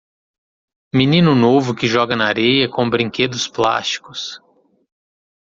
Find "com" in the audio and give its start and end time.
2.67-2.89